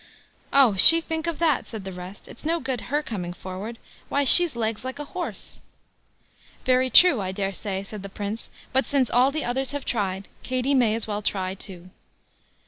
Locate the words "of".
1.27-1.37